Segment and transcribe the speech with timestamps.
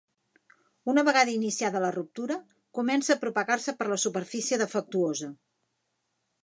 [0.93, 2.39] Una vegada iniciada la ruptura,
[2.81, 5.33] comença a propagar-se per la superfície defectuosa.